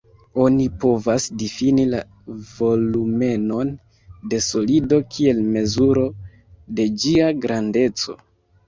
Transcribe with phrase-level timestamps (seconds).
[0.43, 1.99] Oni povas difini la
[2.53, 3.75] volumenon
[4.33, 6.11] de solido kiel mezuro
[6.81, 8.23] de ĝia grandeco.